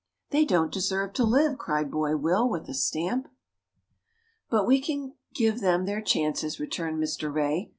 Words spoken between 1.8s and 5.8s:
Boy Will, with a stamp. "But we can give